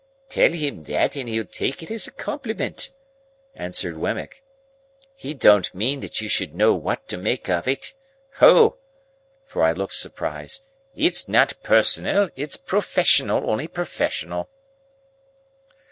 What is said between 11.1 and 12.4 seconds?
not personal;